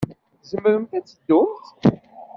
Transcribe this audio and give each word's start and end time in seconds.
Tzemremt 0.41 0.91
ad 0.97 1.05
teddumt? 1.07 1.65